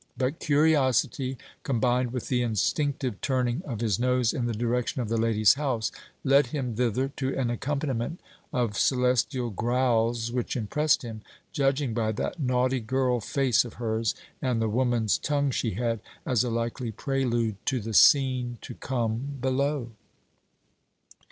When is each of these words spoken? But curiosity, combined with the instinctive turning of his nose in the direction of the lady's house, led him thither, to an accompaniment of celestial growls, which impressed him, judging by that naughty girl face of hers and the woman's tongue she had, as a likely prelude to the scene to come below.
But 0.17 0.39
curiosity, 0.39 1.37
combined 1.61 2.11
with 2.11 2.27
the 2.27 2.41
instinctive 2.41 3.21
turning 3.21 3.61
of 3.65 3.81
his 3.81 3.99
nose 3.99 4.33
in 4.33 4.47
the 4.47 4.51
direction 4.53 4.99
of 4.99 5.09
the 5.09 5.17
lady's 5.21 5.53
house, 5.53 5.91
led 6.23 6.47
him 6.47 6.75
thither, 6.75 7.09
to 7.17 7.37
an 7.37 7.51
accompaniment 7.51 8.19
of 8.51 8.79
celestial 8.79 9.51
growls, 9.51 10.31
which 10.31 10.55
impressed 10.55 11.03
him, 11.03 11.21
judging 11.51 11.93
by 11.93 12.13
that 12.13 12.39
naughty 12.39 12.79
girl 12.79 13.19
face 13.19 13.63
of 13.63 13.75
hers 13.75 14.15
and 14.41 14.59
the 14.59 14.69
woman's 14.69 15.19
tongue 15.19 15.51
she 15.51 15.75
had, 15.75 15.99
as 16.25 16.43
a 16.43 16.49
likely 16.49 16.91
prelude 16.91 17.63
to 17.67 17.79
the 17.79 17.93
scene 17.93 18.57
to 18.61 18.73
come 18.73 19.37
below. 19.39 19.91